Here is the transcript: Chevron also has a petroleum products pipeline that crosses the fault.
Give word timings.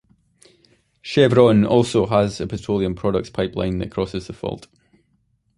Chevron 1.03 1.63
also 1.63 2.07
has 2.07 2.41
a 2.41 2.47
petroleum 2.47 2.95
products 2.95 3.29
pipeline 3.29 3.77
that 3.77 3.91
crosses 3.91 4.25
the 4.25 4.33
fault. 4.33 4.65